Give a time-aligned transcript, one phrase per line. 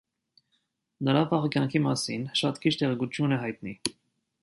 [1.09, 3.81] Նրա վաղ կյանքի մասին շատ քիչ տեղեկություն է հայտնի։